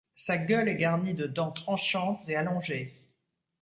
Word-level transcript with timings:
Sa 0.15 0.39
gueule 0.39 0.67
est 0.67 0.77
garnie 0.77 1.13
de 1.13 1.27
dents 1.27 1.51
tranchantes 1.51 2.27
et 2.27 2.35
allongées. 2.35 3.07